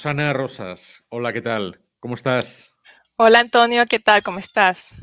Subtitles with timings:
[0.00, 1.78] Rosana Rosas, hola, ¿qué tal?
[1.98, 2.72] ¿Cómo estás?
[3.16, 4.22] Hola Antonio, ¿qué tal?
[4.22, 4.94] ¿Cómo estás?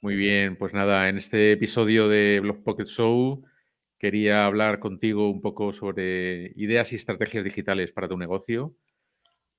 [0.00, 3.42] Muy bien, pues nada, en este episodio de Blog Pocket Show
[3.98, 8.76] quería hablar contigo un poco sobre ideas y estrategias digitales para tu negocio.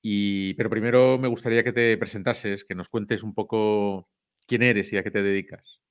[0.02, 4.08] Y, pero primero me gustaría que te presentases, que nos cuentes un poco
[4.48, 5.82] quién eres y a qué te dedicas.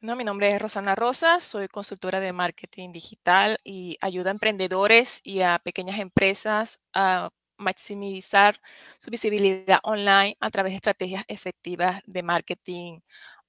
[0.00, 5.42] mi nombre es Rosana Rosas, soy consultora de marketing digital y ayuda a emprendedores y
[5.42, 7.28] a pequeñas empresas a
[7.58, 8.60] maximizar
[8.98, 13.00] su visibilidad online a través de estrategias efectivas de marketing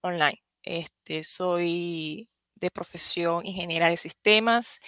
[0.02, 0.42] online.
[0.64, 4.80] Este, soy de profesión ingeniera de sistemas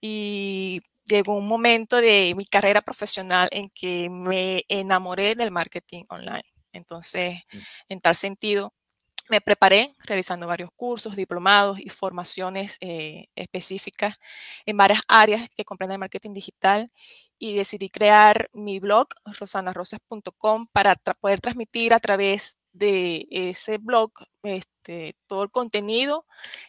[0.00, 6.44] y llegó un momento de mi carrera profesional en que me enamoré del marketing online.
[6.72, 7.58] Entonces, mm.
[7.88, 8.74] en tal sentido,
[9.30, 14.18] me preparé realizando varios cursos, diplomados y formaciones eh, específicas
[14.66, 16.90] en varias áreas que comprenden el marketing digital
[17.38, 25.16] y decidí crear mi blog, rosanarosas.com, para poder transmitir a través de ese blog este,
[25.26, 26.26] todo el contenido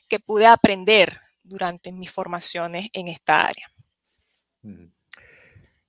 [0.07, 3.71] que pude aprender durante mis formaciones en esta área.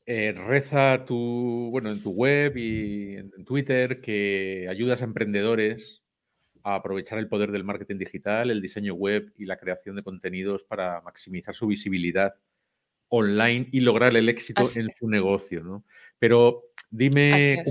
[0.05, 6.03] Eh, reza tu, bueno, en tu web y en Twitter que ayudas a emprendedores
[6.67, 10.65] a aprovechar el poder del marketing digital, el diseño web y la creación de contenidos
[10.65, 12.35] para maximizar su visibilidad
[13.09, 15.63] online y lograr el éxito en su negocio.
[15.63, 15.85] ¿no?
[16.19, 17.63] Pero dime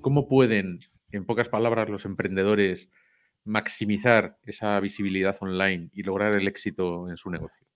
[0.00, 0.78] cómo, pueden,
[1.10, 2.88] en pocas palabras, los emprendedores
[3.42, 7.66] maximizar esa visibilidad online y lograr el éxito en su negocio.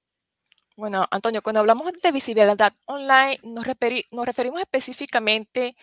[0.76, 3.66] Bueno, Antonio, cuando hablamos de visibilidad online, nos,
[4.12, 5.74] nos referimos específicamente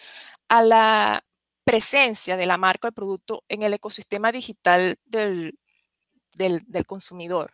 [0.48, 1.26] a la
[1.66, 5.60] presencia de la marca o el producto en el ecosistema digital del,
[6.34, 7.54] del, consumidor.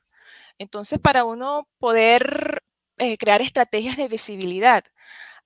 [0.59, 2.61] Entonces, para uno poder
[2.97, 4.83] eh, crear estrategias de visibilidad,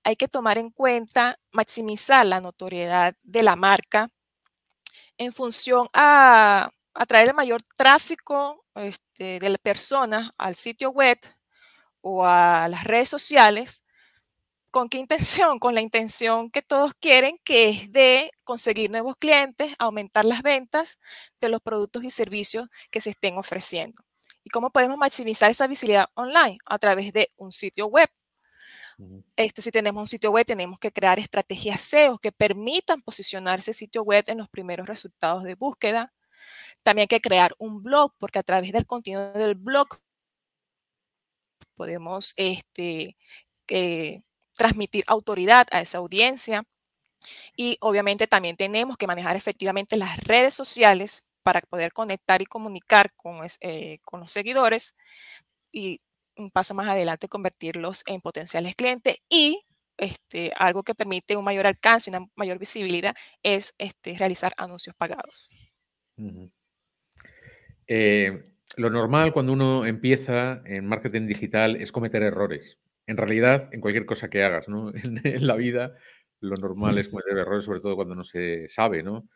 [0.02, 4.10] hay que tomar en cuenta maximizar la notoriedad de la marca
[5.16, 11.18] en función a atraer el mayor tráfico este, de personas al sitio web
[12.00, 13.85] o a las redes sociales
[14.76, 15.58] ¿Con qué intención?
[15.58, 21.00] Con la intención que todos quieren, que es de conseguir nuevos clientes, aumentar las ventas
[21.40, 24.02] de los productos y servicios que se estén ofreciendo.
[24.44, 26.58] ¿Y cómo podemos maximizar esa visibilidad online?
[26.66, 28.10] A través de un sitio web.
[29.34, 33.72] Este, si tenemos un sitio web, tenemos que crear estrategias SEO que permitan posicionar ese
[33.72, 36.12] sitio web en los primeros resultados de búsqueda.
[36.82, 39.88] También hay que crear un blog, porque a través del contenido del blog
[41.76, 43.16] podemos este,
[43.68, 44.20] eh,
[44.56, 46.64] transmitir autoridad a esa audiencia.
[47.56, 53.12] Y obviamente también tenemos que manejar efectivamente las redes sociales para poder conectar y comunicar
[53.14, 54.96] con, eh, con los seguidores
[55.72, 56.00] y
[56.36, 59.60] un paso más adelante convertirlos en potenciales clientes y
[59.96, 65.50] este, algo que permite un mayor alcance, una mayor visibilidad, es este, realizar anuncios pagados.
[67.86, 68.42] Eh,
[68.76, 74.06] lo normal cuando uno empieza en marketing digital es cometer errores en realidad, en cualquier
[74.06, 74.92] cosa que hagas, ¿no?
[75.24, 75.96] En, la vida,
[76.40, 79.28] lo normal es cometer errores, sobre todo cuando no se sabe, ¿no?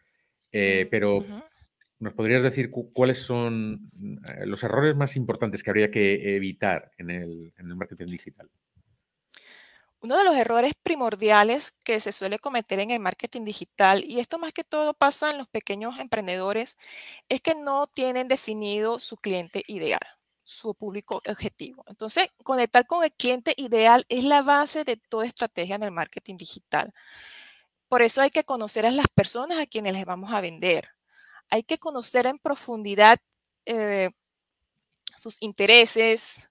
[0.53, 1.25] Eh, pero,
[2.00, 3.91] ¿nos podrías decir cuáles son
[4.28, 8.50] eh, los errores más importantes que habría que evitar en el, en el marketing digital?
[10.03, 14.38] Uno de los errores primordiales que se suele cometer en el marketing digital, y esto
[14.38, 16.78] más que todo pasa en los pequeños emprendedores,
[17.28, 20.19] es que no tienen definido su cliente ideal
[20.50, 21.84] su público objetivo.
[21.86, 26.36] Entonces, conectar con el cliente ideal es la base de toda estrategia en el marketing
[26.36, 26.92] digital.
[27.88, 30.88] Por eso hay que conocer a las personas a quienes les vamos a vender.
[31.50, 33.18] Hay que conocer en profundidad
[33.64, 34.10] eh,
[35.14, 36.48] sus intereses,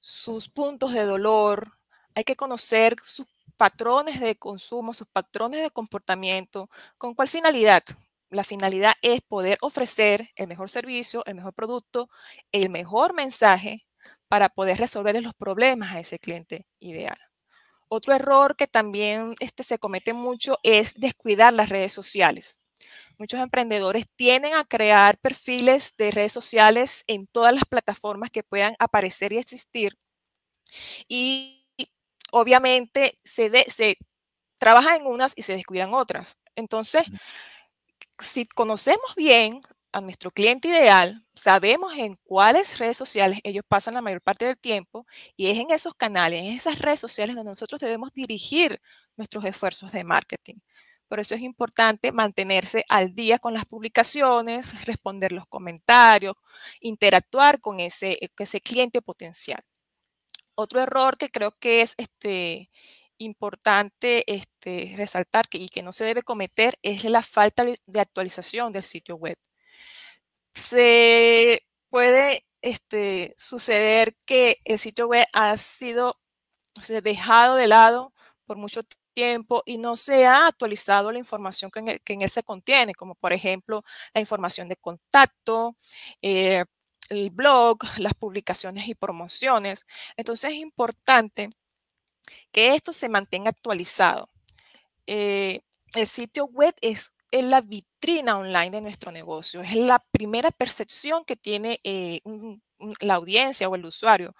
[0.00, 1.78] sus puntos de dolor.
[2.14, 3.26] Hay que conocer sus
[3.56, 6.68] patrones de consumo, sus patrones de comportamiento.
[6.98, 7.84] ¿Con cuál finalidad?
[8.30, 12.08] La finalidad es poder ofrecer el mejor servicio, el mejor producto,
[12.52, 13.86] el mejor mensaje
[14.28, 17.18] para poder resolver los problemas a ese cliente ideal.
[17.88, 22.60] Otro error que también este, se comete mucho es descuidar las redes sociales.
[23.18, 28.74] Muchos emprendedores tienden a crear perfiles de redes sociales en todas las plataformas que puedan
[28.78, 29.96] aparecer y existir.
[31.08, 31.66] Y
[32.32, 33.96] obviamente se, se
[34.58, 36.38] trabaja en unas y se descuidan otras.
[36.56, 37.04] Entonces,
[38.20, 39.60] si conocemos bien
[39.92, 44.58] a nuestro cliente ideal, sabemos en cuáles redes sociales ellos pasan la mayor parte del
[44.58, 45.06] tiempo
[45.36, 48.80] y es en esos canales, en esas redes sociales donde nosotros debemos dirigir
[49.16, 50.56] nuestros esfuerzos de marketing.
[51.08, 56.36] Por eso es importante mantenerse al día con las publicaciones, responder los comentarios,
[56.80, 59.60] interactuar con ese, ese cliente potencial.
[60.54, 62.70] Otro error que creo que es este,
[63.20, 68.72] importante este, resaltar que, y que no se debe cometer es la falta de actualización
[68.72, 69.36] del sitio web.
[70.54, 76.18] Se puede este, suceder que el sitio web ha sido
[77.02, 78.12] dejado de lado
[78.46, 78.82] por mucho
[79.14, 83.32] tiempo y no se ha actualizado la información que en, él se contiene, como por
[83.32, 83.84] ejemplo
[84.14, 85.76] la información de contacto,
[86.22, 86.64] eh,
[87.10, 89.86] el blog, las publicaciones y promociones.
[90.16, 91.50] Entonces es importante
[92.52, 94.28] que esto se mantenga actualizado.
[95.06, 95.60] Eh,
[95.94, 101.36] el sitio web es, la vitrina online de nuestro negocio, es la primera percepción que
[101.36, 102.20] tiene eh,
[103.00, 104.34] la audiencia o el usuario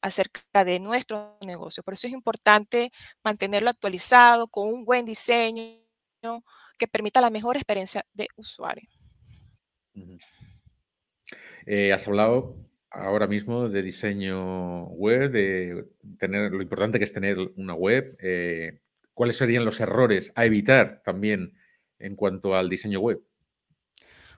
[0.00, 1.82] acerca de nuestro negocio.
[1.82, 2.92] Por eso es importante
[3.22, 5.78] mantenerlo actualizado con un buen diseño
[6.78, 8.88] que permita la mejor experiencia de usuario.
[11.66, 12.56] Eh, has hablado
[12.92, 15.86] ahora mismo de diseño web, de
[16.18, 18.16] tener lo importante que es tener una web.
[18.20, 18.80] Eh,
[19.14, 21.54] ¿Cuáles serían los errores a evitar también
[21.98, 23.22] en cuanto al diseño web?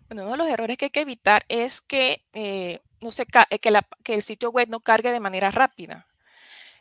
[0.09, 3.81] Bueno, uno de los errores que hay que evitar es que, eh, no se que,
[4.03, 6.07] que el sitio web no cargue de manera rápida.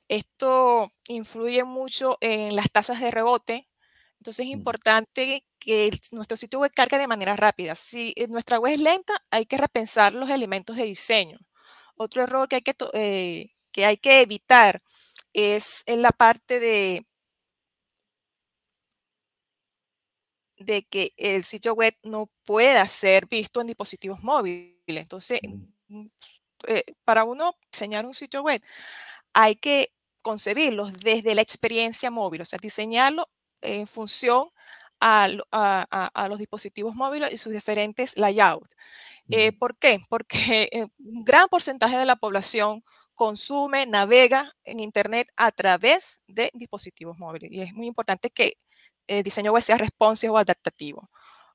[0.08, 3.68] Esto influye mucho en las tasas de rebote.
[4.20, 7.76] Entonces es importante que nuestro sitio web cargue de manera rápida.
[7.76, 11.40] Si nuestra web es lenta, hay que repensar los elementos de diseño.
[11.96, 14.80] Otro error que hay que, eh, que, hay que evitar
[15.34, 17.06] es en la parte de,
[20.58, 24.74] de que el sitio web no pueda ser visto en dispositivos móviles.
[24.88, 25.40] Entonces,
[25.88, 26.06] mm,
[26.68, 28.62] eh, para uno diseñar un sitio web,
[29.34, 33.30] hay que concebirlo desde la experiencia móvil, o sea, diseñarlo
[33.62, 34.50] en función
[35.00, 35.28] a,
[36.30, 38.70] los dispositivos móviles y sus diferentes layouts.
[39.30, 40.02] Eh, ¿Por qué?
[40.10, 42.84] Porque eh, un gran porcentaje de la población
[43.16, 47.52] consume, navega en Internet a través de dispositivos móviles.
[47.52, 48.58] Y es muy importante que
[49.08, 51.10] el diseño web sea responsive o adaptativo.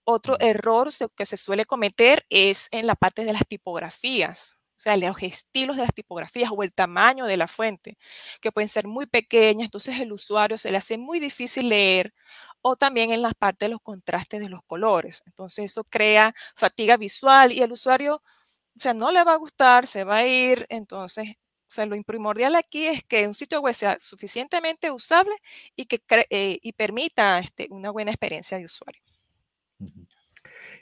[0.05, 4.97] Otro error que se suele cometer es en la parte de las tipografías, o sea,
[4.97, 7.99] los estilos de las tipografías o el tamaño de la fuente,
[8.41, 12.15] que pueden ser muy pequeñas, entonces el usuario se le hace muy difícil leer
[12.63, 15.23] o también en la parte de los contrastes de los colores.
[15.27, 19.87] Entonces eso crea fatiga visual y el usuario, o sea, no le va a gustar,
[19.87, 20.67] se va a ir.
[20.69, 25.33] Entonces, o sea, lo primordial aquí es que un sitio web sea suficientemente usable
[25.77, 26.01] y que
[26.31, 29.03] eh, y permita este, una buena experiencia de usuario.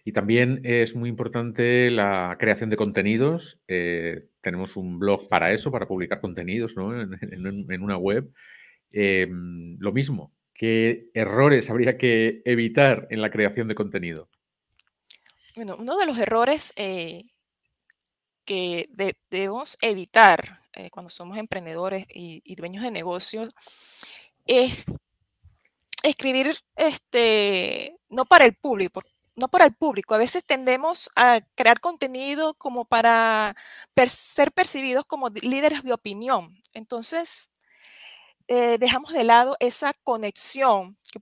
[0.05, 3.59] Y también es muy importante la creación de contenidos.
[3.67, 6.93] Eh, tenemos un blog para eso, para publicar contenidos ¿no?
[7.03, 8.31] en, una web.
[8.93, 14.29] Em, lo mismo, ¿Qué errores habría que evitar en la creación de contenido?
[15.55, 17.25] Bueno, uno de los errores eh,
[18.45, 18.89] que
[19.31, 23.51] debemos evitar eh, cuando somos emprendedores y, dueños de negocios
[24.47, 24.85] es
[26.03, 29.03] escribir este, no para el público,
[29.35, 30.15] no para el público.
[30.15, 33.57] A veces tendemos a crear contenido como para
[34.07, 36.63] ser percibidos como líderes de opinión.
[36.73, 37.51] Entonces,
[38.49, 41.21] eh, dejamos de lado esa conexión que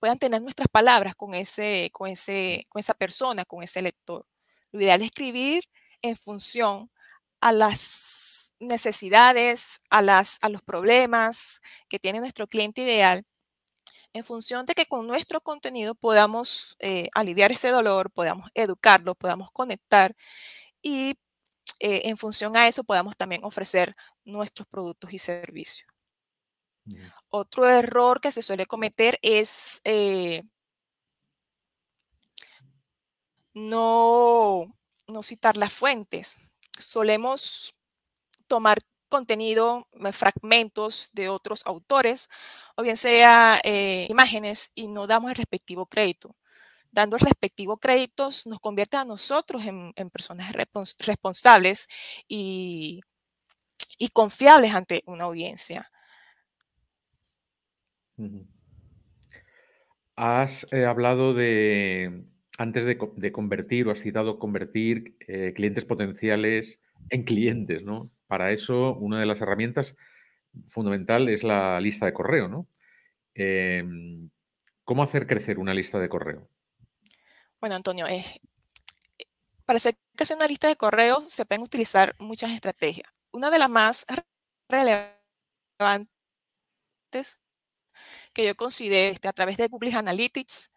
[0.00, 4.26] puedan tener nuestras palabras con, ese, con, ese, con esa persona, con ese lector.
[4.72, 5.64] Lo ideal es escribir
[6.02, 6.90] en función
[7.40, 13.24] a las necesidades, a, las, a los problemas que tiene nuestro cliente ideal,
[14.12, 19.50] en función de que con nuestro contenido podamos eh, aliviar ese dolor, podamos educarlo, podamos
[19.52, 20.16] conectar
[20.82, 21.18] y
[21.80, 25.95] eh, en función a eso podamos también ofrecer nuestros productos y servicios.
[27.30, 30.42] Otro error que se suele cometer es eh,
[33.54, 34.74] no,
[35.22, 36.38] citar las fuentes.
[36.78, 37.74] Solemos
[38.46, 38.78] tomar
[39.08, 42.28] contenido, eh, fragmentos de otros autores,
[42.76, 46.36] o bien sea eh, imágenes, y no damos el respectivo crédito.
[46.90, 50.52] Dando el respectivo crédito nos convierte a nosotros en, personas
[50.98, 51.88] responsables
[52.28, 53.02] y
[54.12, 55.90] confiables ante una audiencia.
[60.16, 62.24] Has eh, hablado de,
[62.58, 66.80] antes de, convertir, o has citado convertir eh, clientes potenciales
[67.10, 68.10] en clientes, ¿no?
[68.26, 69.94] Para eso, una de las herramientas
[70.66, 72.66] fundamental es la lista de correo, ¿no?
[73.34, 74.30] Em,
[74.84, 76.48] ¿Cómo hacer crecer una lista de correo?
[77.60, 78.24] Bueno, Antonio, eh,
[79.66, 83.10] para hacer crecer una lista de correo se pueden utilizar muchas estrategias.
[83.32, 84.06] Una de las más
[84.68, 86.08] relevantes
[88.36, 90.74] que yo considero este, a través de Google Analytics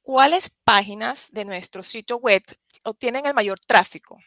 [0.00, 2.42] cuáles páginas de nuestro sitio web
[2.84, 4.18] obtienen el mayor tráfico.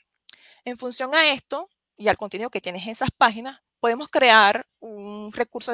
[0.66, 1.68] En función a esto
[1.98, 5.72] y al contenido que tienes en esas páginas, podemos crear un recurso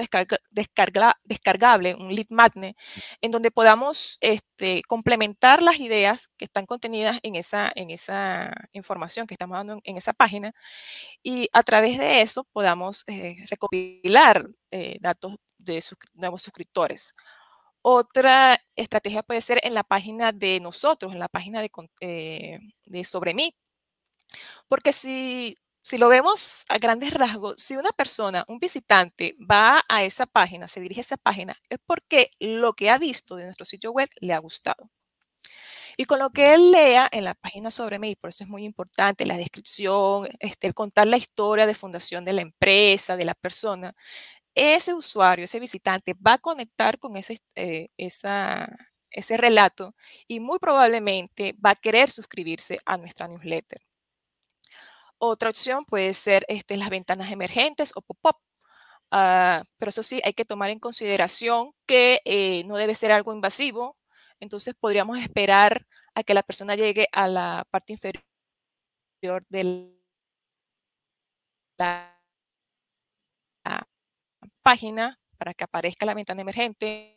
[0.51, 2.75] descargable, un lead magnet,
[3.21, 9.27] en donde podamos este, complementar las ideas que están contenidas en esa, en esa información
[9.27, 10.53] que estamos dando en, esa página
[11.23, 15.83] y a través de eso podamos eh, recopilar eh, datos de
[16.13, 17.13] nuevos suscriptores.
[17.81, 21.69] Otra estrategia puede ser en la página de nosotros, en la página de,
[22.01, 23.55] eh, de sobre mí.
[24.67, 30.03] Porque si si lo vemos a grandes rasgos, si una persona, un visitante, va a
[30.03, 33.65] esa página, se dirige a esa página, es porque lo que ha visto de nuestro
[33.65, 34.89] sitio web le ha gustado.
[35.97, 38.63] Y con lo que él lea en la página sobre mí, por eso es muy
[38.65, 43.35] importante la descripción, este, el contar la historia de fundación de la empresa, de la
[43.35, 43.93] persona,
[44.55, 49.95] ese usuario, ese visitante va a conectar con ese, eh, ese relato
[50.27, 53.79] y muy probablemente va a querer suscribirse a nuestra newsletter.
[55.25, 58.35] Otra opción puede ser este, las ventanas emergentes o pop-up.
[59.11, 63.33] Ah, pero eso sí, hay que tomar en consideración que eh, no debe ser algo
[63.33, 63.97] invasivo.
[64.41, 68.25] Entonces podríamos esperar a que la persona llegue a la parte inferior
[69.47, 69.93] de
[71.77, 72.19] la
[74.61, 77.13] página para que aparezca la ventana emergente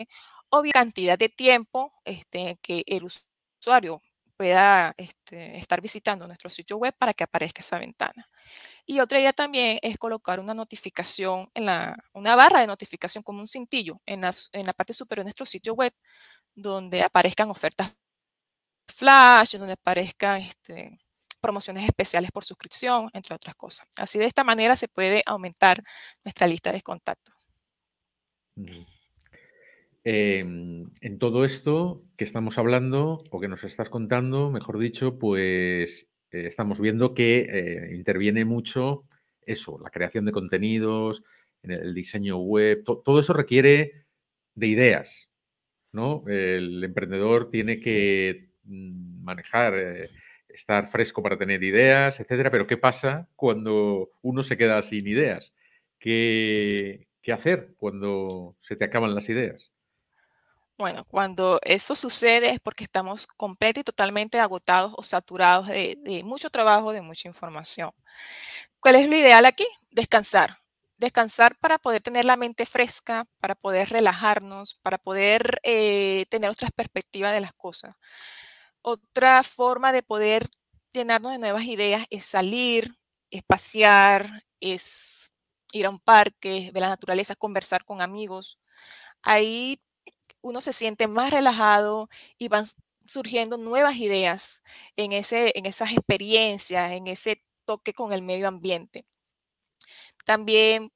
[0.51, 4.01] o bien cantidad de tiempo este, que el usuario
[4.37, 8.29] pueda este, estar visitando nuestro sitio web para que aparezca esa ventana.
[8.87, 13.41] Y otra idea también es colocar una notificación, en la, una barra de notificación como
[13.41, 15.93] un cintillo en la, en la parte superior de nuestro sitio web,
[16.55, 17.93] donde aparezcan ofertas
[18.87, 20.99] flash, donde aparezcan este,
[21.41, 23.87] promociones especiales por suscripción, entre otras cosas.
[23.97, 25.83] Así de esta manera se puede aumentar
[26.25, 27.35] nuestra lista de contactos.
[30.09, 36.07] Em, en todo esto que estamos hablando, o que nos estás contando, mejor dicho, pues
[36.31, 39.03] eh, estamos viendo que eh, interviene mucho
[39.43, 41.25] eso, la creación de contenidos,
[41.65, 44.07] el diseño web, todo eso requiere
[44.55, 45.29] de ideas,
[45.93, 46.23] ¿no?
[46.29, 50.11] El emprendedor tiene que mm, manejar, eh,
[50.49, 55.53] estar fresco para tener ideas, etcétera, pero ¿qué pasa cuando uno se queda sin ideas?
[55.99, 59.73] ¿Qué, qué hacer cuando se te acaban las ideas?
[60.79, 66.51] Bueno, cuando eso sucede es porque estamos completamente y totalmente agotados o saturados de, mucho
[66.51, 67.93] trabajo, de mucha información.
[68.81, 69.67] ¿Cuál es lo ideal aquí?
[69.91, 70.59] Descansar.
[70.99, 76.71] Descansar para poder tener la mente fresca, para poder relajarnos, para poder eh, tener otras
[76.73, 77.97] perspectivas de las cosas.
[78.83, 80.49] Otra forma de poder
[80.93, 82.97] llenarnos de nuevas ideas es salir,
[83.31, 85.33] es pasear, es
[85.73, 88.61] ir a un parque, ver la naturaleza, conversar con amigos.
[89.23, 89.81] Ahí
[90.47, 92.67] uno se siente más relajado y van
[93.05, 94.63] surgiendo nuevas ideas
[94.97, 99.05] en, ese, en esas experiencias, en ese toque con el medio ambiente.
[100.25, 100.93] También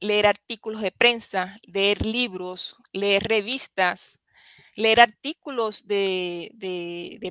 [0.00, 4.22] leer artículos de prensa, leer libros, leer revistas,
[4.76, 6.50] leer artículos de,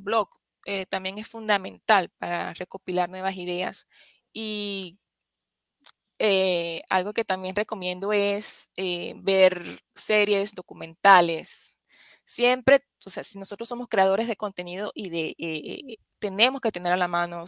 [0.03, 0.29] blog,
[0.65, 3.87] eh, también es fundamental para recopilar nuevas ideas.
[4.33, 4.99] Y
[6.19, 11.77] eh, algo que también recomiendo es eh, ver series documentales.
[12.25, 16.91] Siempre, o sea, si nosotros somos creadores de contenido y de, eh, tenemos que tener
[16.93, 17.45] a la mano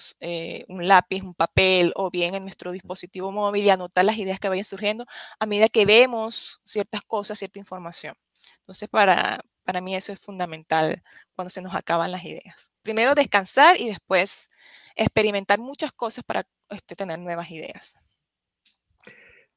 [0.68, 4.50] un lápiz, un papel o bien en nuestro dispositivo móvil y anotar las ideas que
[4.50, 5.06] vayan surgiendo
[5.40, 8.16] a medida que vemos ciertas cosas, cierta información.
[8.60, 11.04] Entonces, para, para mí eso es fundamental
[11.36, 12.72] cuando se nos acaban las ideas.
[12.84, 14.50] Primero descansar y después
[14.96, 17.96] experimentar muchas cosas para este, tener nuevas ideas.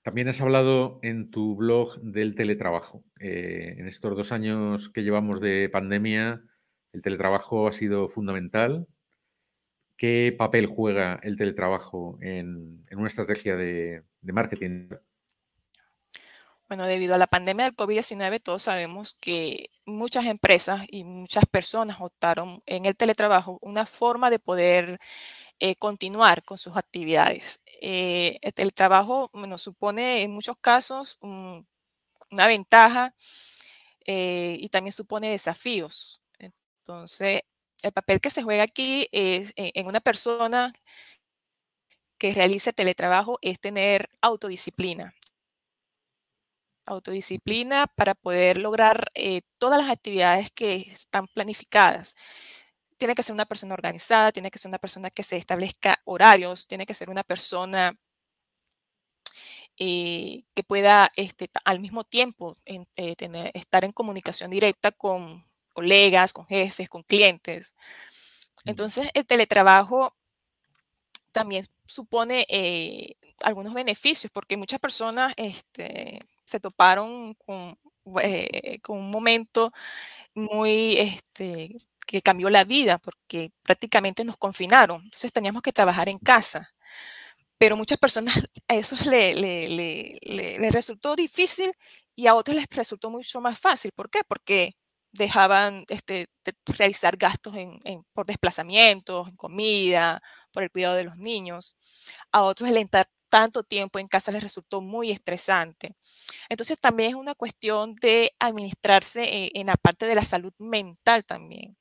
[0.03, 3.05] También has hablado en tu blog del teletrabajo.
[3.21, 6.43] Eh, en estos dos años que llevamos de pandemia,
[6.93, 8.87] el teletrabajo ha sido fundamental.
[9.99, 14.89] ¿Qué papel juega el teletrabajo en, una estrategia de, marketing?
[16.67, 21.99] Bueno, debido a la pandemia del COVID-19, todos sabemos que muchas empresas y muchas personas
[22.01, 24.99] optaron en el teletrabajo una forma de poder
[25.61, 27.63] eh, continuar con sus actividades.
[27.83, 33.15] Eh, el trabajo nos supone en muchos casos una ventaja
[34.07, 36.23] eh, y también supone desafíos.
[36.39, 37.43] Entonces,
[37.83, 40.73] el papel que se juega aquí es, en una persona
[42.19, 45.15] que realice teletrabajo es tener autodisciplina.
[46.87, 49.09] Autodisciplina para poder lograr
[49.59, 52.17] todas las actividades que están planificadas
[53.01, 56.67] tiene que ser una persona organizada, tiene que ser una persona que se establezca horarios,
[56.69, 57.99] tiene que ser una persona
[59.79, 66.35] eh, que pueda este, al mismo tiempo eh, tener, estar en comunicación directa con colegas,
[66.35, 67.75] con jefes, con clientes.
[68.67, 70.15] Entonces, el teletrabajo
[71.33, 77.79] también supone eh, algunos beneficios, porque muchas personas este, se toparon con,
[78.23, 79.73] eh, con un momento
[80.35, 81.79] muy este,
[82.11, 86.71] que cambió la vida, porque prácticamente nos confinaron, entonces teníamos que trabajar en casa.
[87.59, 88.35] Pero muchas personas
[88.69, 91.73] a eso le, le, le, le resultó difícil
[92.17, 93.93] y a otros les resultó mucho más fácil.
[93.95, 94.21] ¿Por qué?
[94.27, 94.75] Porque
[95.13, 97.81] dejaban este, de realizar gastos en,
[98.13, 101.77] por desplazamientos, en comida, por el cuidado de los niños.
[102.33, 105.95] A otros el estar tanto tiempo en casa les resultó muy estresante.
[106.49, 111.25] Entonces también es una cuestión de administrarse eh, en la parte de la salud mental
[111.25, 111.77] también,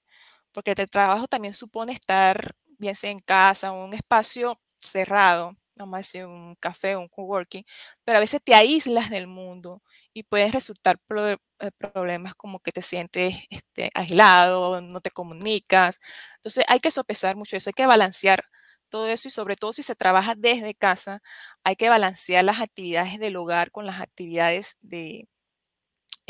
[0.59, 5.55] porque el trabajo también supone estar bien sea en casa un espacio cerrado,
[5.87, 7.63] más en un café un coworking,
[8.03, 9.81] pero a veces te aíslas del mundo
[10.13, 11.37] y pueden resultar eh,
[11.77, 16.01] problemas como que te sientes este, aislado, no te comunicas.
[16.35, 18.43] Entonces hay que sopesar mucho eso, hay que balancear
[18.89, 21.21] todo eso y sobre todo si se trabaja desde casa,
[21.63, 25.29] hay que balancear las actividades del hogar con las actividades de,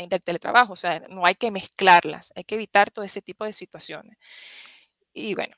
[0.08, 3.52] del teletrabajo, o sea, no hay que mezclarlas, hay que evitar todo ese tipo de
[3.52, 4.16] situaciones.
[5.12, 5.54] Y bueno,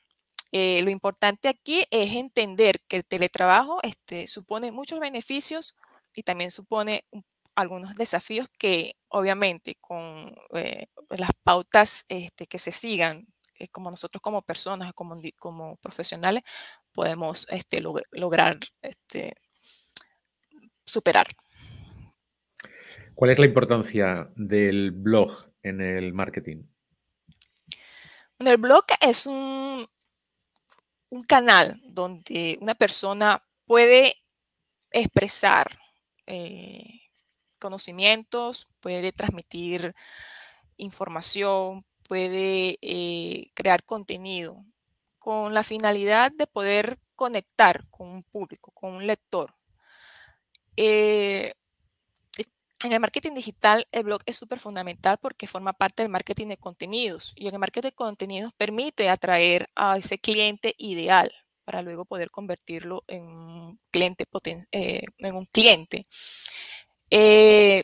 [0.51, 5.75] eh, lo importante aquí es entender que el teletrabajo este, supone muchos beneficios
[6.15, 7.23] y también supone un
[7.55, 13.27] algunos desafíos que obviamente con eh, las pautas este, que se sigan,
[13.59, 16.43] eh, como nosotros como personas, como, profesionales,
[16.91, 17.81] podemos este,
[18.11, 18.59] lograr
[20.85, 21.27] superar.
[23.15, 26.63] ¿Cuál es la importancia del blog en el marketing?
[28.39, 29.87] El blog es un,
[31.27, 34.15] canal donde una persona puede
[34.89, 35.67] expresar
[36.25, 37.01] eh,
[37.59, 39.93] conocimientos, puede transmitir
[40.77, 44.65] información, puede eh, crear contenido
[45.19, 49.55] con la finalidad de poder conectar con un público, con un lector.
[50.75, 51.53] Eh,
[52.83, 56.57] en el marketing digital, el blog es súper fundamental porque forma parte del marketing de
[56.57, 61.31] contenidos y el marketing de contenidos permite atraer a ese cliente ideal
[61.63, 64.25] para luego poder convertirlo en un cliente,
[64.71, 66.03] eh, en un cliente.
[67.09, 67.83] Eh,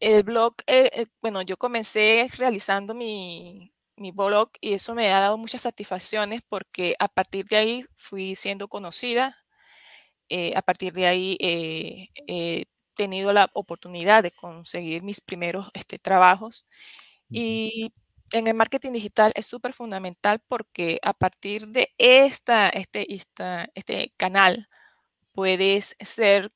[0.00, 3.72] el blog, eh, bueno, yo comencé realizando mi,
[4.14, 8.68] blog y eso me ha dado muchas satisfacciones porque a partir de ahí fui siendo
[8.68, 9.38] conocida,
[10.54, 11.38] a partir de ahí
[12.96, 16.66] tenido la oportunidad de conseguir mis primeros este, trabajos.
[17.30, 17.92] Y
[18.32, 24.12] en el marketing digital es súper fundamental porque a partir de esta, este, esta, este
[24.16, 24.68] canal
[25.32, 26.52] puedes ser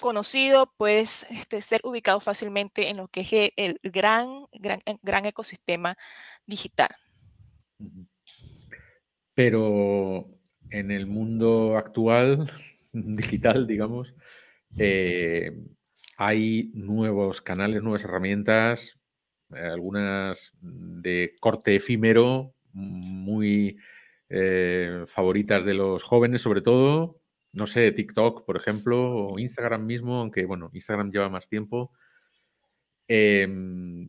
[0.00, 5.24] conocido, puedes este, ser ubicado fácilmente en lo que es el gran, gran, eh, gran
[5.24, 5.96] ecosistema
[6.46, 6.94] digital.
[9.34, 10.28] Pero
[10.70, 12.50] en el mundo actual,
[12.92, 14.14] digital, digamos,
[14.78, 15.52] eh,
[16.18, 18.98] hay nuevos canales, nuevas herramientas,
[19.54, 23.78] eh, algunas de corte efímero, muy
[25.06, 27.20] favoritas de los jóvenes sobre todo,
[27.52, 31.92] no sé, TikTok, por ejemplo, o Instagram mismo, aunque bueno, Instagram lleva más tiempo,
[33.06, 34.08] em,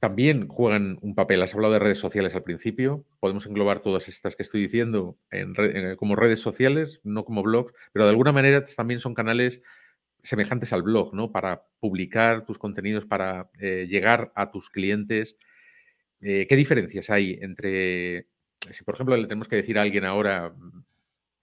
[0.00, 1.42] también juegan un papel.
[1.42, 3.04] Has hablado de redes sociales al principio.
[3.20, 5.54] Podemos englobar todas estas que estoy diciendo en
[5.96, 9.60] como redes sociales, no como blogs, pero de alguna manera también son canales
[10.22, 11.32] semejantes al blog, ¿no?
[11.32, 15.36] Para publicar tus contenidos, para eh, llegar a tus clientes.
[16.20, 18.26] Eh, ¿Qué diferencias hay entre,
[18.70, 20.54] si por ejemplo le tenemos que decir a alguien ahora,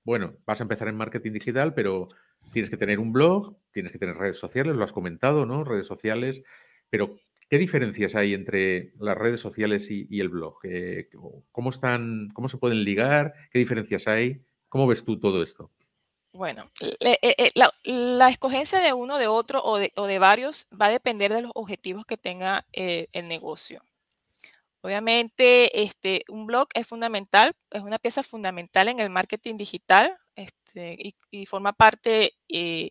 [0.03, 2.09] bueno, vas a empezar en marketing digital, pero
[2.53, 5.63] tienes que tener un blog, tienes que tener redes sociales, lo has comentado, ¿no?
[5.63, 6.43] Redes sociales,
[6.89, 10.59] pero ¿qué diferencias hay entre las redes sociales y, el blog?
[10.63, 11.09] Eh,
[11.51, 13.33] ¿Cómo están, cómo se pueden ligar?
[13.51, 14.41] ¿Qué diferencias hay?
[14.69, 15.71] ¿Cómo ves tú todo esto?
[16.33, 21.33] Bueno, eh, eh, la, escogencia de uno, de otro o de, varios va a depender
[21.33, 23.81] de los objetivos que tenga el negocio.
[24.81, 30.97] Obviamente, este, un blog es fundamental, es una pieza fundamental en el marketing digital este,
[31.31, 32.33] y, forma parte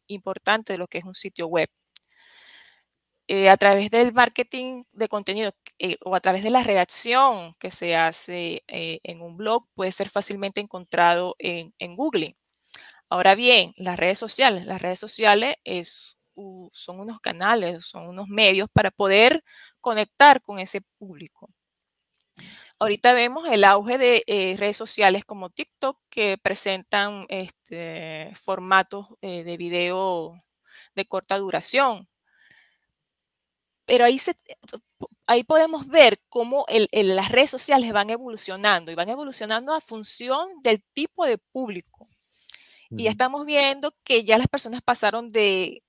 [0.08, 1.68] importante de lo que es un sitio web.
[3.28, 7.70] Eh, a través del marketing de contenido eh, o a través de la redacción que
[7.72, 12.36] se hace en un blog puede ser fácilmente encontrado en, en, Google.
[13.10, 16.18] Ahora bien, las redes sociales, las redes sociales es,
[16.72, 19.42] son unos canales, son unos medios para poder
[19.80, 21.50] conectar con ese público.
[22.78, 29.44] Ahorita vemos el auge de eh, redes sociales como TikTok que presentan este, formatos eh,
[29.44, 30.36] de video
[30.94, 32.06] de corta duración.
[33.86, 34.36] Pero ahí, se,
[35.26, 40.60] ahí podemos ver cómo el, las redes sociales van evolucionando y van evolucionando a función
[40.62, 42.08] del tipo de público.
[42.90, 45.82] Y ya estamos viendo que ya las personas pasaron de,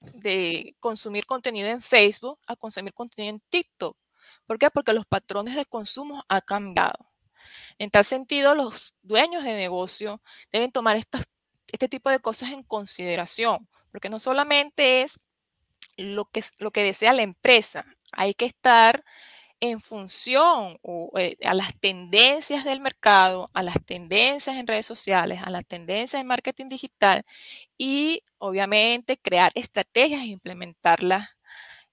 [0.00, 3.96] de consumir contenido en Facebook a consumir contenido en TikTok.
[4.46, 4.70] ¿Por qué?
[4.70, 7.10] Porque los patrones de consumo han cambiado.
[7.78, 13.68] En tal sentido, los dueños de negocio deben tomar este tipo de cosas en consideración,
[13.90, 15.20] porque no solamente es
[15.96, 19.04] lo que, lo que desea la empresa, hay que estar
[19.60, 20.78] en función
[21.16, 26.20] eh, a las tendencias del mercado, a las tendencias en redes sociales, a las tendencias
[26.20, 27.24] en marketing digital
[27.78, 31.36] y obviamente crear estrategias e implementarlas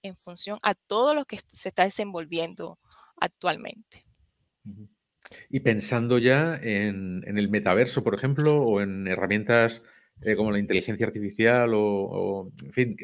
[0.03, 2.79] en función a todo lo que se está desenvolviendo
[3.17, 4.05] actualmente.
[5.49, 9.81] Y pensando ya en, el metaverso, por ejemplo, o en herramientas
[10.21, 12.97] eh, como la inteligencia artificial o, en fin,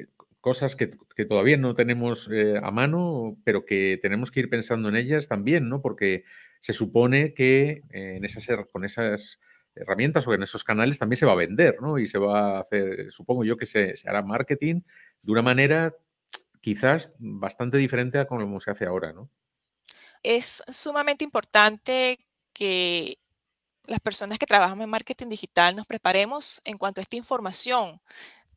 [0.48, 0.88] cosas que,
[1.26, 5.68] todavía no tenemos eh, a mano, pero que tenemos que ir pensando en ellas también,
[5.68, 5.82] ¿no?
[5.82, 6.24] Porque
[6.62, 9.42] se supone que en esas, con esas
[9.76, 12.00] herramientas o en esos canales también se va a vender, ¿no?
[12.00, 14.84] Y se va a hacer, supongo yo que se, se hará marketing
[15.22, 15.94] de una manera
[16.62, 19.30] quizás bastante diferente a como se hace ahora, ¿no?
[20.24, 23.20] Es sumamente importante que
[23.84, 28.00] las personas que trabajamos en marketing digital nos preparemos en cuanto a esta información,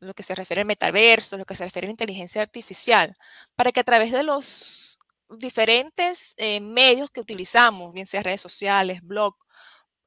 [0.01, 3.15] lo que se refiere al metaverso, lo que se refiere a la inteligencia artificial,
[3.55, 9.01] para que a través de los diferentes eh, medios que utilizamos, bien sea redes sociales,
[9.01, 9.35] blog,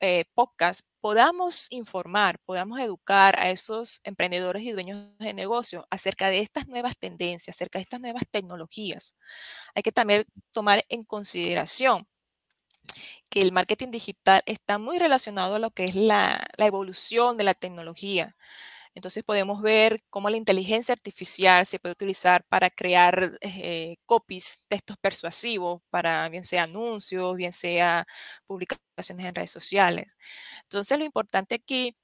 [0.01, 6.41] eh, podcast, podamos informar, podamos educar a esos emprendedores y dueños de negocio acerca de
[6.41, 9.17] estas nuevas tendencias, acerca de estas nuevas tecnologías.
[9.75, 12.07] Hay que también tomar en consideración
[13.31, 17.55] que el marketing digital está muy relacionado a lo que es la evolución de la
[17.55, 18.37] tecnología.
[18.95, 24.97] Entonces podemos ver cómo la inteligencia artificial se puede utilizar para crear eh, copies, textos
[24.99, 28.07] persuasivos, para bien sea anuncios, bien sea
[28.47, 30.17] publicaciones en redes sociales.
[30.63, 31.97] Entonces lo importante aquí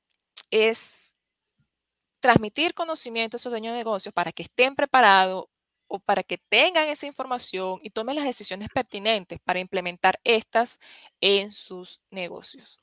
[0.50, 1.14] es
[2.20, 5.46] transmitir conocimiento a esos dueños de negocios para que estén preparados
[5.88, 10.80] o para que tengan esa información y tomen las decisiones pertinentes para implementar estas
[11.20, 12.80] en sus negocios.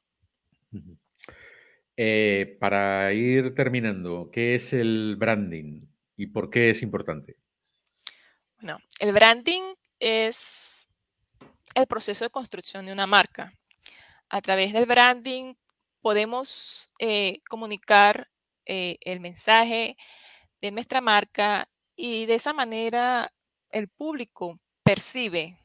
[2.00, 5.82] Eh, para ir terminando, ¿qué es el branding
[6.16, 7.38] y por qué es importante?
[8.62, 10.88] Bueno, el branding es
[11.74, 13.52] el proceso de construcción de una marca.
[14.30, 15.56] A través del branding
[16.00, 18.30] podemos eh, comunicar
[18.68, 19.98] eh, el mensaje
[20.62, 23.34] de nuestra marca y de esa manera
[23.72, 25.58] el público percibe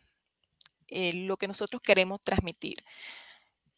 [0.88, 2.77] lo que nosotros queremos transmitir.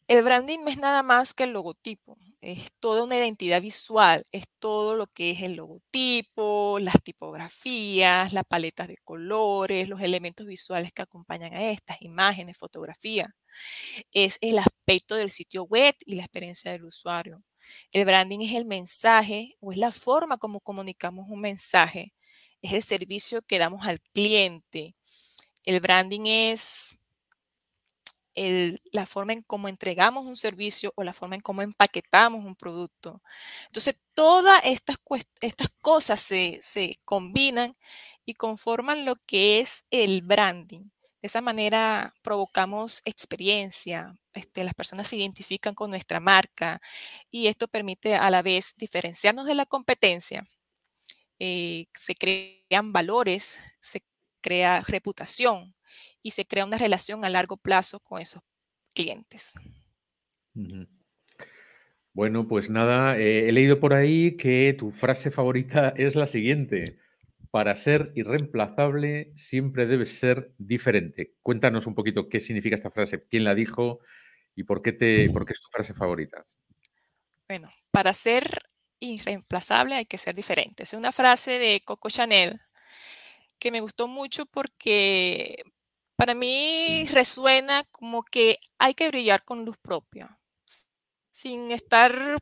[0.07, 4.43] El branding no es nada más que el logotipo, es toda una identidad visual, es
[4.59, 10.91] todo lo que es el logotipo, las tipografías, las paletas de colores, los elementos visuales
[10.93, 13.35] que acompañan a estas imágenes, fotografía.
[14.11, 17.43] Es el aspecto del sitio web y la experiencia del usuario.
[17.91, 22.13] El branding es el mensaje o es la forma como comunicamos un mensaje,
[22.61, 24.95] es el servicio que damos al cliente.
[25.63, 26.99] El branding es
[28.35, 33.21] la forma en cómo entregamos un servicio o la forma en cómo empaquetamos un producto.
[33.67, 34.97] Entonces, todas estas,
[35.41, 37.77] estas cosas se, combinan
[38.25, 40.89] y conforman lo que es el branding.
[41.21, 46.81] De esa manera provocamos experiencia, este, las personas se identifican con nuestra marca
[47.31, 50.47] y esto permite a la vez diferenciarnos de la competencia.
[51.39, 54.03] Eh, se crean valores, se
[54.41, 55.74] crea reputación,
[56.21, 58.41] y se crea una relación a largo plazo con esos
[58.93, 59.53] clientes.
[62.13, 66.97] Bueno, pues nada, eh, he leído por ahí que tu frase favorita es la siguiente.
[67.51, 71.35] Para ser irreemplazable siempre debes ser diferente.
[71.41, 73.99] Cuéntanos un poquito qué significa esta frase, quién la dijo
[74.55, 76.45] y por qué, te, por qué es tu frase favorita.
[77.47, 78.63] Bueno, para ser
[78.99, 80.83] irreemplazable hay que ser diferente.
[80.83, 82.61] Es una frase de Coco Chanel
[83.59, 85.63] que me gustó mucho porque
[86.15, 90.39] para mí resuena como que hay que brillar con luz propia,
[91.29, 92.37] sin estar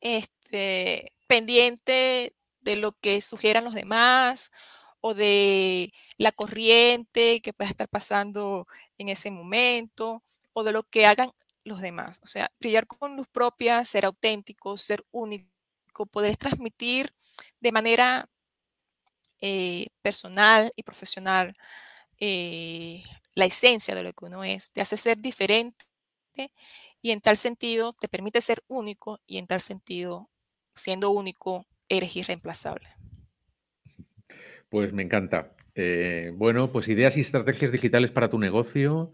[0.00, 4.52] este, pendiente de lo que sugieran los demás
[5.00, 8.66] o de la corriente que pueda estar pasando
[8.98, 11.32] en ese momento o de lo que hagan
[11.64, 12.20] los demás.
[12.22, 17.14] O sea, brillar con luz propia, ser auténtico, ser único, poder transmitir
[17.60, 18.30] de manera
[19.44, 21.56] eh, personal y profesional,
[22.20, 23.00] eh,
[23.34, 25.84] la esencia de lo que uno es, te hace ser diferente
[27.02, 30.30] y en tal sentido te permite ser único y en tal sentido,
[30.76, 32.88] siendo único, eres irreemplazable.
[34.68, 35.56] Pues me encanta.
[35.74, 39.10] Eh, bueno, pues ideas y estrategias digitales para tu negocio.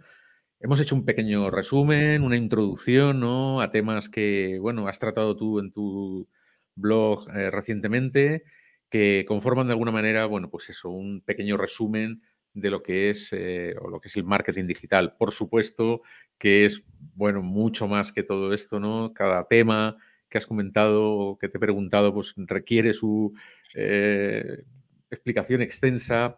[0.61, 3.63] Hemos hecho un pequeño resumen, una introducción ¿no?
[3.63, 6.29] a temas que, bueno, has tratado tú en tu
[6.75, 8.45] blog recientemente,
[8.91, 12.23] que conforman de alguna manera, bueno, pues eso, un pequeño resumen
[12.55, 15.15] de lo que es eh, o lo que es el marketing digital.
[15.19, 16.03] Por supuesto
[16.39, 19.13] que es, bueno, mucho más que todo esto, ¿no?
[19.15, 19.97] Cada tema
[20.29, 23.35] que has comentado o que te he preguntado, pues requiere su
[23.75, 24.65] eh,
[25.11, 26.37] explicación extensa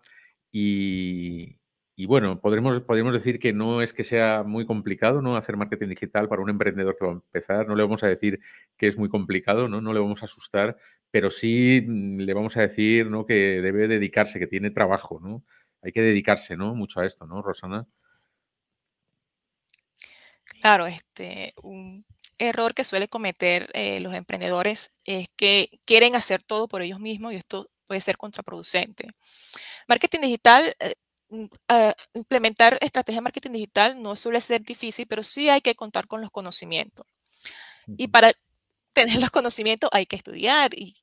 [0.53, 1.61] y,
[2.01, 5.37] y bueno, podremos, podemos decir que no es que sea muy complicado ¿no?
[5.37, 7.69] hacer marketing digital para un emprendedor que va a empezar.
[7.69, 8.41] No le vamos a decir
[8.79, 10.79] que es muy complicado, no, no le vamos a asustar,
[11.11, 13.27] pero sí mm, le vamos a decir ¿no?
[13.27, 15.45] que debe dedicarse, que tiene trabajo, ¿no?
[15.83, 16.75] Hay que dedicarse ¿no?
[16.75, 17.87] mucho a esto, ¿no, Rosana?
[20.61, 22.05] Claro, este, un
[22.39, 27.33] error que suele cometer eh, los emprendedores es que quieren hacer todo por ellos mismos
[27.33, 29.09] y esto puede ser contraproducente.
[29.89, 30.95] Marketing digital, eh,
[31.31, 35.75] mm, ah, implementar estrategia de marketing digital no suele ser difícil, pero sí hay que
[35.75, 37.07] contar con los conocimientos.
[37.97, 38.33] Y para
[38.93, 40.95] tener los conocimientos hay que estudiar y,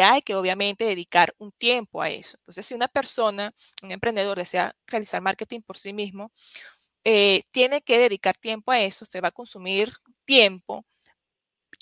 [0.00, 2.38] hay que obviamente dedicar un tiempo a eso.
[2.38, 6.32] Entonces, si una persona, un emprendedor desea realizar marketing por sí mismo,
[7.04, 9.92] eh, tiene que dedicar tiempo a eso, se va a consumir
[10.24, 10.86] tiempo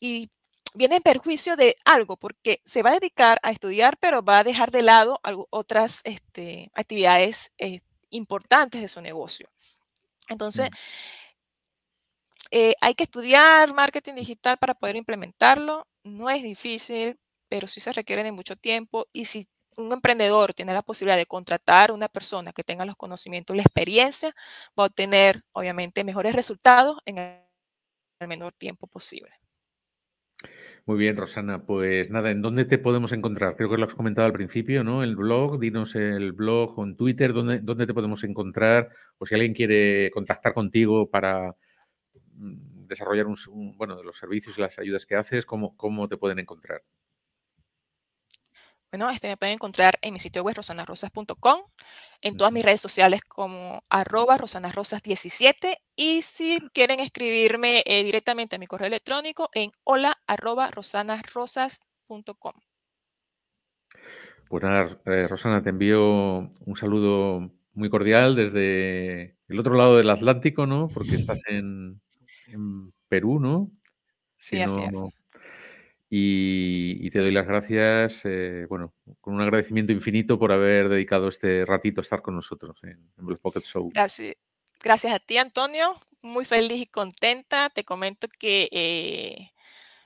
[0.00, 0.30] y
[0.74, 4.44] viene en perjuicio de algo porque se va a dedicar a estudiar, pero va a
[4.44, 9.48] dejar de lado otras este, actividades eh, importantes de su negocio.
[10.28, 10.74] Entonces, mm.
[12.50, 15.86] Eh, hay que estudiar marketing digital para poder implementarlo.
[16.04, 20.74] No es difícil, pero sí se requiere de mucho tiempo y si un emprendedor tiene
[20.74, 24.34] la posibilidad de contratar una persona que tenga los conocimientos la experiencia,
[24.78, 29.30] va a obtener, obviamente, mejores resultados en el menor tiempo posible.
[30.86, 31.64] Muy bien, Rosana.
[31.64, 33.54] Pues nada, ¿en dónde te podemos encontrar?
[33.56, 35.04] Creo que lo has comentado al principio, ¿no?
[35.04, 38.88] El blog, dinos el blog o en Twitter, ¿dónde, dónde te podemos encontrar?
[39.18, 41.54] O si alguien quiere contactar contigo para
[42.40, 46.82] desarrollar un, bueno, los servicios y las ayudas que haces, ¿cómo, cómo te pueden encontrar?
[48.90, 51.60] Bueno, este me pueden encontrar en mi sitio web rosanarosas.com,
[52.22, 58.58] en todas mis redes sociales como arroba rosanarosas17 y si quieren escribirme eh, directamente a
[58.58, 62.54] mi correo electrónico en hola arroba rosanarosas.com.
[64.48, 70.10] Pues nada, eh, Rosana, te envío un saludo muy cordial desde el otro lado del
[70.10, 70.88] Atlántico, ¿no?
[70.88, 72.00] Porque estás en,
[73.08, 73.70] Perú, ¿no?
[74.36, 74.96] Sí, así es.
[76.12, 81.64] Y, te doy las gracias, eh, bueno, con un agradecimiento infinito por haber dedicado este
[81.64, 83.88] ratito a estar con nosotros en, en Pocket Show.
[83.92, 84.34] Gracias.
[84.82, 86.00] Gracias a ti, Antonio.
[86.22, 87.70] Muy feliz y contenta.
[87.70, 89.50] Te comento que eh,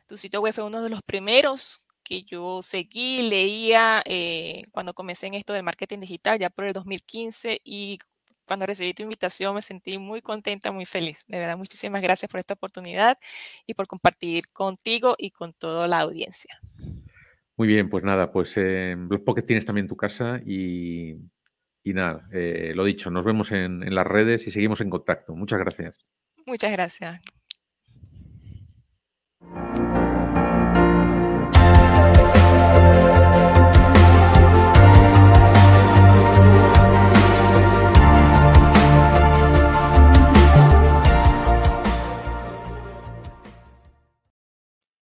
[0.07, 5.26] tu sitio web fue uno de los primeros que yo seguí, leía eh, cuando comencé
[5.26, 7.98] en esto del marketing digital, ya por el 2015, y
[8.46, 11.24] cuando recibí tu invitación me sentí muy contenta, muy feliz.
[11.28, 13.18] De verdad, muchísimas gracias por esta oportunidad
[13.66, 16.61] y por compartir contigo y con toda la audiencia.
[17.57, 21.16] Muy bien, pues nada, pues en Blog Pocket tienes también tu casa y,
[21.85, 25.35] nada, eh, lo dicho, nos vemos en las redes y seguimos en contacto.
[25.35, 26.07] Muchas gracias.
[26.46, 27.20] Muchas gracias.